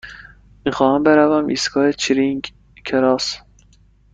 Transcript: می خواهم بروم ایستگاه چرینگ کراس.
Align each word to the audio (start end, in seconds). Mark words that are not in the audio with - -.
می 0.65 0.71
خواهم 0.71 1.03
بروم 1.03 1.47
ایستگاه 1.47 1.91
چرینگ 1.91 2.53
کراس. 2.85 3.35